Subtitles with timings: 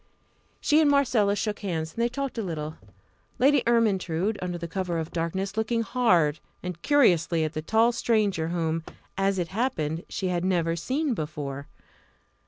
[0.59, 2.73] She and Marcella shook hands, and they talked a little,
[3.37, 8.47] Lady Ermyntrude under cover of the darkness looking hard and curiously at the tall stranger
[8.47, 8.83] whom,
[9.15, 11.67] as it happened, she had never seen before.